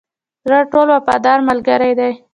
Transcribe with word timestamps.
زړه 0.45 0.59
ټولو 0.71 0.91
وفادار 0.97 1.39
ملګری 1.49 1.91
دی. 1.99 2.11